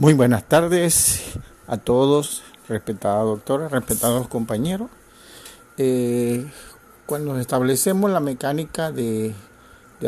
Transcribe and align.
Muy 0.00 0.14
buenas 0.14 0.48
tardes 0.48 1.20
a 1.66 1.76
todos, 1.76 2.42
respetada 2.66 3.22
doctora, 3.22 3.68
respetados 3.68 4.28
compañeros. 4.28 4.88
Eh, 5.76 6.50
cuando 7.04 7.38
establecemos 7.38 8.10
la 8.10 8.20
mecánica 8.20 8.92
de, 8.92 9.34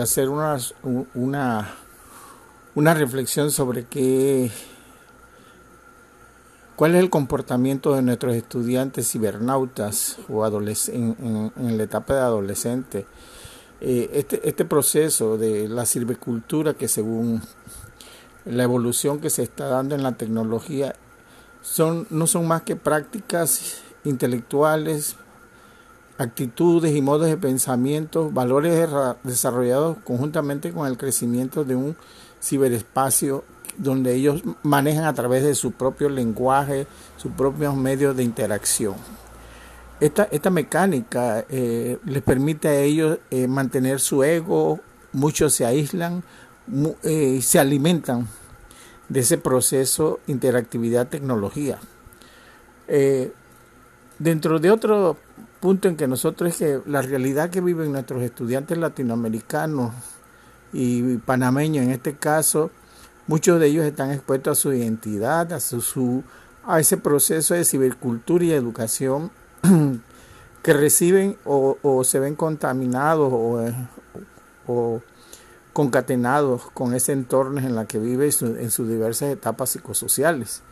hacer 0.00 0.30
una, 0.30 0.56
una, 2.74 2.94
reflexión 2.94 3.50
sobre 3.50 3.84
qué, 3.84 4.50
cuál 6.74 6.94
es 6.94 7.00
el 7.02 7.10
comportamiento 7.10 7.94
de 7.94 8.00
nuestros 8.00 8.34
estudiantes 8.34 9.10
cibernautas 9.10 10.16
o 10.30 10.46
en, 10.46 11.52
en, 11.54 11.76
la 11.76 11.82
etapa 11.82 12.14
de 12.14 12.20
adolescente, 12.20 13.04
eh, 13.82 14.08
este, 14.14 14.48
este 14.48 14.64
proceso 14.64 15.36
de 15.36 15.68
la 15.68 15.84
silvicultura 15.84 16.72
que 16.72 16.88
según 16.88 17.42
la 18.44 18.64
evolución 18.64 19.20
que 19.20 19.30
se 19.30 19.42
está 19.42 19.66
dando 19.66 19.94
en 19.94 20.02
la 20.02 20.12
tecnología 20.12 20.94
son, 21.62 22.06
no 22.10 22.26
son 22.26 22.46
más 22.46 22.62
que 22.62 22.76
prácticas 22.76 23.82
intelectuales, 24.04 25.16
actitudes 26.18 26.94
y 26.94 27.02
modos 27.02 27.28
de 27.28 27.36
pensamiento, 27.36 28.30
valores 28.30 28.88
desarrollados 29.22 29.98
conjuntamente 30.04 30.72
con 30.72 30.86
el 30.86 30.96
crecimiento 30.96 31.64
de 31.64 31.76
un 31.76 31.96
ciberespacio 32.40 33.44
donde 33.78 34.14
ellos 34.14 34.42
manejan 34.62 35.04
a 35.04 35.14
través 35.14 35.44
de 35.44 35.54
su 35.54 35.72
propio 35.72 36.08
lenguaje, 36.08 36.86
sus 37.16 37.32
propios 37.32 37.74
medios 37.76 38.16
de 38.16 38.22
interacción. 38.22 38.94
Esta, 40.00 40.24
esta 40.24 40.50
mecánica 40.50 41.44
eh, 41.48 41.98
les 42.04 42.22
permite 42.22 42.68
a 42.68 42.80
ellos 42.80 43.18
eh, 43.30 43.46
mantener 43.46 44.00
su 44.00 44.24
ego, 44.24 44.80
muchos 45.12 45.54
se 45.54 45.64
aíslan, 45.64 46.24
eh, 47.02 47.40
se 47.42 47.58
alimentan 47.58 48.28
de 49.08 49.20
ese 49.20 49.36
proceso 49.36 50.20
interactividad-tecnología. 50.26 51.78
Eh, 52.88 53.32
dentro 54.18 54.58
de 54.58 54.70
otro 54.70 55.16
punto 55.60 55.88
en 55.88 55.96
que 55.96 56.08
nosotros 56.08 56.50
es 56.50 56.56
que 56.56 56.90
la 56.90 57.02
realidad 57.02 57.50
que 57.50 57.60
viven 57.60 57.92
nuestros 57.92 58.22
estudiantes 58.22 58.78
latinoamericanos 58.78 59.92
y 60.72 61.18
panameños 61.18 61.84
en 61.84 61.90
este 61.90 62.14
caso, 62.14 62.70
muchos 63.26 63.60
de 63.60 63.66
ellos 63.66 63.84
están 63.84 64.10
expuestos 64.10 64.58
a 64.58 64.60
su 64.60 64.72
identidad, 64.72 65.52
a 65.52 65.60
su, 65.60 66.24
a 66.64 66.80
ese 66.80 66.96
proceso 66.96 67.54
de 67.54 67.64
cibercultura 67.64 68.44
y 68.44 68.52
educación 68.52 69.30
que 70.62 70.72
reciben 70.72 71.36
o, 71.44 72.02
se 72.04 72.18
ven 72.18 72.34
contaminados 72.34 73.30
o, 73.30 73.60
o 74.66 75.02
concatenados 75.72 76.70
con 76.74 76.94
ese 76.94 77.12
entorno 77.12 77.60
en 77.60 77.74
la 77.74 77.86
que 77.86 77.98
vive 77.98 78.26
en 78.26 78.70
sus 78.70 78.88
diversas 78.88 79.30
etapas 79.30 79.70
psicosociales. 79.70 80.62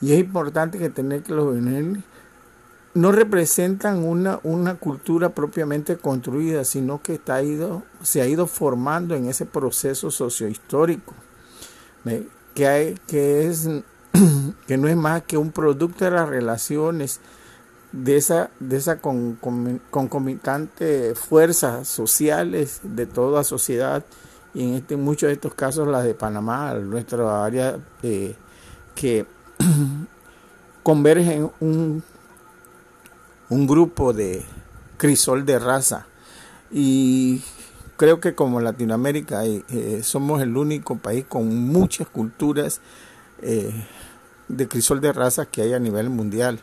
Y 0.00 0.12
es 0.12 0.18
importante 0.18 0.78
que 0.78 0.88
tener 0.88 1.22
que 1.22 1.32
los 1.32 1.44
juveniles 1.44 2.02
no 2.94 3.12
representan 3.12 4.04
una, 4.04 4.40
una 4.42 4.74
cultura 4.74 5.28
propiamente 5.30 5.96
construida, 5.96 6.64
sino 6.64 7.02
que 7.02 7.14
está 7.14 7.42
ido, 7.42 7.84
se 8.02 8.20
ha 8.20 8.26
ido 8.26 8.46
formando 8.46 9.14
en 9.14 9.26
ese 9.26 9.46
proceso 9.46 10.10
sociohistórico, 10.10 11.14
que, 12.54 12.66
hay, 12.66 12.94
que, 13.06 13.46
es, 13.46 13.68
que 14.66 14.76
no 14.76 14.88
es 14.88 14.96
más 14.96 15.22
que 15.22 15.36
un 15.36 15.52
producto 15.52 16.04
de 16.04 16.10
las 16.10 16.28
relaciones 16.28 17.20
de 17.92 18.16
esa, 18.16 18.50
de 18.60 18.76
esa 18.76 19.00
concomitante 19.00 21.14
fuerzas 21.14 21.88
sociales 21.88 22.80
de 22.82 23.06
toda 23.06 23.44
sociedad 23.44 24.04
y 24.54 24.62
en 24.62 24.74
este, 24.74 24.96
muchos 24.96 25.28
de 25.28 25.34
estos 25.34 25.54
casos 25.54 25.88
las 25.88 26.04
de 26.04 26.14
Panamá, 26.14 26.74
nuestra 26.74 27.44
área 27.44 27.78
eh, 28.02 28.34
que 28.94 29.26
converge 30.82 31.34
en 31.34 31.50
un, 31.60 32.02
un 33.48 33.66
grupo 33.66 34.12
de 34.12 34.44
crisol 34.96 35.46
de 35.46 35.58
raza. 35.58 36.06
Y 36.70 37.42
creo 37.96 38.20
que 38.20 38.34
como 38.34 38.60
Latinoamérica 38.60 39.44
eh, 39.44 40.00
somos 40.02 40.42
el 40.42 40.56
único 40.56 40.98
país 40.98 41.24
con 41.28 41.68
muchas 41.68 42.08
culturas 42.08 42.80
eh, 43.42 43.72
de 44.48 44.68
crisol 44.68 45.00
de 45.00 45.12
raza 45.12 45.46
que 45.46 45.62
hay 45.62 45.74
a 45.74 45.78
nivel 45.78 46.10
mundial 46.10 46.60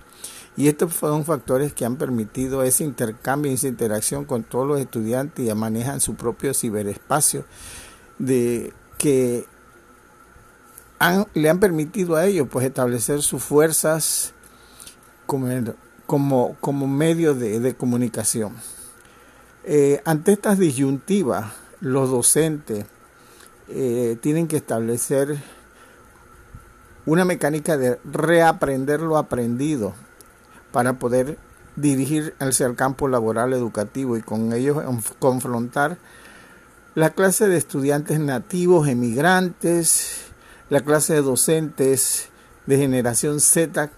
y 0.57 0.67
estos 0.67 0.91
fueron 0.91 1.23
factores 1.23 1.71
que 1.71 1.85
han 1.85 1.97
permitido 1.97 2.63
ese 2.63 2.83
intercambio 2.83 3.51
y 3.51 3.55
esa 3.55 3.67
interacción 3.67 4.25
con 4.25 4.43
todos 4.43 4.67
los 4.67 4.79
estudiantes 4.79 5.47
y 5.47 5.53
manejan 5.53 6.01
su 6.01 6.15
propio 6.15 6.55
ciberespacio 6.55 7.45
de 8.17 8.73
que 8.97 9.45
le 11.35 11.49
han 11.49 11.59
permitido 11.59 12.15
a 12.15 12.25
ellos 12.25 12.47
pues 12.51 12.65
establecer 12.65 13.21
sus 13.21 13.43
fuerzas 13.43 14.33
como, 15.27 15.47
como, 16.07 16.57
como 16.59 16.87
medio 16.87 17.35
de, 17.35 17.75
comunicación. 17.75 18.53
Eh, 19.63 20.01
ante 20.05 20.31
estas 20.31 20.57
disyuntivas, 20.57 21.53
los 21.81 22.09
docentes 22.09 22.85
eh, 23.67 24.17
tienen 24.21 24.47
que 24.47 24.57
establecer 24.57 25.37
una 27.05 27.25
mecánica 27.25 27.77
de 27.77 27.99
reaprender 28.03 29.01
lo 29.01 29.17
aprendido 29.17 29.93
para 30.71 30.99
poder 30.99 31.37
dirigir 31.75 32.33
hacia 32.39 32.65
el 32.65 32.75
campo 32.75 33.07
laboral 33.07 33.53
educativo 33.53 34.17
y 34.17 34.21
con 34.21 34.51
ellos 34.53 34.83
confrontar 35.19 35.97
la 36.95 37.11
clase 37.11 37.47
de 37.47 37.57
estudiantes 37.57 38.19
nativos, 38.19 38.87
emigrantes, 38.87 40.25
la 40.69 40.81
clase 40.81 41.13
de 41.13 41.21
docentes 41.21 42.29
de 42.65 42.77
generación 42.77 43.39
Z 43.39 43.91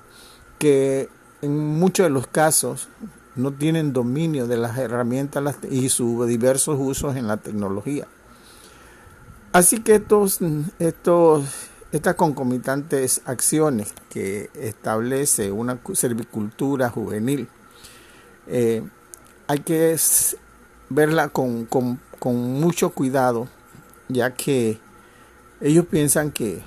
que 0.57 1.09
en 1.41 1.57
muchos 1.57 2.06
de 2.06 2.09
los 2.09 2.28
casos 2.28 2.90
no 3.36 3.53
tienen 3.53 3.94
dominio 3.94 4.47
de 4.47 4.57
las 4.57 4.78
herramientas 4.78 5.56
y 5.72 5.88
sus 5.88 6.28
diversos 6.28 6.78
usos 6.78 7.16
en 7.16 7.28
la 7.28 7.38
tecnología. 7.38 8.06
Así 9.53 9.80
que 9.80 9.96
estos, 9.96 10.40
estos 10.78 11.69
estas 11.92 12.16
concomitantes 12.16 13.22
acciones 13.26 13.94
que 14.10 14.50
establece 14.54 15.52
una 15.52 15.80
servicultura 15.94 16.90
juvenil 16.90 17.50
eh, 18.52 18.84
hay 19.48 19.60
que 19.60 19.96
verla 20.90 21.30
con, 21.30 21.68
mucho 22.24 22.90
cuidado, 22.92 23.48
ya 24.08 24.34
que 24.34 24.80
ellos 25.62 25.86
piensan 25.86 26.32
que 26.32 26.64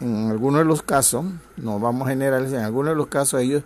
en 0.00 0.30
algunos 0.30 0.60
de 0.60 0.64
los 0.64 0.82
casos, 0.82 1.24
no 1.56 1.78
vamos 1.78 2.06
a 2.06 2.10
generalizar, 2.10 2.58
en 2.58 2.64
algunos 2.64 2.92
de 2.92 2.96
los 2.96 3.08
casos 3.08 3.42
ellos 3.42 3.62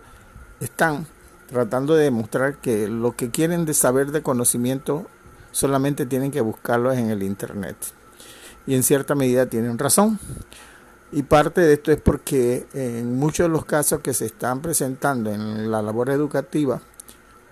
están 0.59 1.07
tratando 1.47 1.95
de 1.95 2.05
demostrar 2.05 2.57
que 2.57 2.87
lo 2.87 3.15
que 3.15 3.29
quieren 3.29 3.65
de 3.65 3.73
saber 3.73 4.11
de 4.11 4.21
conocimiento 4.21 5.07
solamente 5.51 6.05
tienen 6.05 6.31
que 6.31 6.41
buscarlo 6.41 6.91
en 6.91 7.09
el 7.09 7.23
Internet. 7.23 7.77
Y 8.67 8.75
en 8.75 8.83
cierta 8.83 9.15
medida 9.15 9.45
tienen 9.45 9.77
razón. 9.77 10.19
Y 11.11 11.23
parte 11.23 11.61
de 11.61 11.73
esto 11.73 11.91
es 11.91 12.01
porque 12.01 12.67
en 12.73 13.15
muchos 13.15 13.45
de 13.45 13.49
los 13.49 13.65
casos 13.65 14.01
que 14.01 14.13
se 14.13 14.25
están 14.25 14.61
presentando 14.61 15.31
en 15.31 15.71
la 15.71 15.81
labor 15.81 16.09
educativa, 16.09 16.81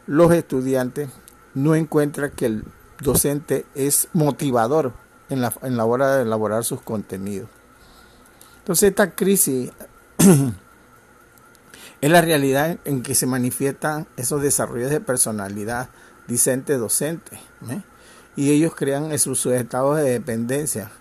los 0.07 0.33
estudiantes 0.33 1.09
no 1.53 1.75
encuentran 1.75 2.31
que 2.31 2.47
el 2.47 2.63
docente 2.99 3.65
es 3.75 4.09
motivador 4.13 4.93
en 5.29 5.41
la, 5.41 5.53
en 5.61 5.77
la 5.77 5.85
hora 5.85 6.15
de 6.15 6.23
elaborar 6.23 6.63
sus 6.63 6.81
contenidos. 6.81 7.49
Entonces 8.59 8.89
esta 8.89 9.11
crisis 9.11 9.71
es 12.01 12.11
la 12.11 12.21
realidad 12.21 12.79
en 12.85 13.03
que 13.03 13.15
se 13.15 13.27
manifiestan 13.27 14.07
esos 14.17 14.41
desarrollos 14.41 14.89
de 14.89 14.99
personalidad 14.99 15.89
discente-docente. 16.27 17.39
¿eh? 17.69 17.81
Y 18.35 18.51
ellos 18.51 18.73
crean 18.75 19.11
esos 19.11 19.45
estados 19.45 19.97
de 19.97 20.03
dependencia 20.03 20.91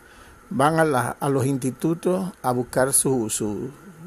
van 0.54 0.78
a, 0.78 1.10
a 1.10 1.28
los 1.28 1.46
institutos 1.46 2.32
a 2.42 2.52
buscar 2.52 2.92
su, 2.92 3.30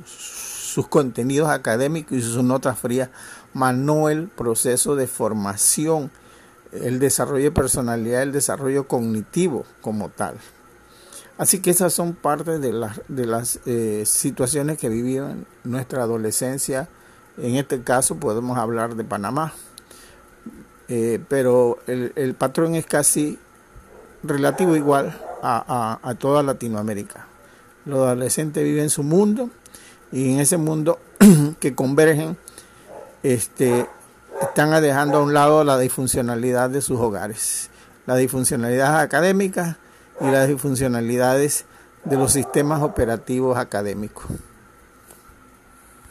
sus 0.05 0.87
contenidos 0.87 1.49
académicos 1.49 2.17
y 2.17 2.21
sus 2.21 2.43
notas 2.43 2.77
frías, 2.77 3.09
más 3.53 3.75
no 3.75 4.09
el 4.09 4.27
proceso 4.27 4.95
de 4.95 5.07
formación, 5.07 6.11
el 6.71 6.99
desarrollo 6.99 7.45
de 7.45 7.51
personalidad, 7.51 8.21
el 8.21 8.31
desarrollo 8.31 8.87
cognitivo 8.87 9.65
como 9.81 10.09
tal. 10.09 10.35
Así 11.37 11.61
que 11.61 11.71
esas 11.71 11.93
son 11.93 12.13
parte 12.13 12.59
de 12.59 12.73
las, 12.73 13.01
de 13.07 13.25
las 13.25 13.59
eh, 13.65 14.03
situaciones 14.05 14.77
que 14.77 14.87
vivieron 14.89 15.45
nuestra 15.63 16.03
adolescencia. 16.03 16.87
En 17.37 17.55
este 17.55 17.81
caso 17.81 18.17
podemos 18.17 18.57
hablar 18.57 18.95
de 18.95 19.03
Panamá, 19.03 19.53
eh, 20.87 21.19
pero 21.27 21.79
el 21.87 22.35
patrón 22.35 22.75
es 22.75 22.85
casi 22.85 23.39
relativo 24.23 24.75
igual 24.75 25.24
a, 25.45 26.15
toda 26.17 26.43
Latinoamérica. 26.43 27.27
Los 27.85 27.99
adolescentes 27.99 28.63
viven 28.63 28.89
su 28.89 29.03
mundo 29.03 29.49
y 30.11 30.33
en 30.33 30.39
ese 30.39 30.57
mundo 30.57 30.99
que 31.59 31.75
convergen 31.75 32.37
este, 33.23 33.87
están 34.41 34.81
dejando 34.81 35.19
a 35.19 35.23
un 35.23 35.33
lado 35.33 35.63
la 35.63 35.77
disfuncionalidad 35.77 36.69
de 36.69 36.81
sus 36.81 36.99
hogares, 36.99 37.69
la 38.05 38.15
disfuncionalidad 38.15 38.99
académica 38.99 39.77
y 40.19 40.25
las 40.25 40.47
disfuncionalidades 40.47 41.65
de 42.03 42.17
los 42.17 42.31
sistemas 42.31 42.81
operativos 42.81 43.57
académicos. 43.57 44.25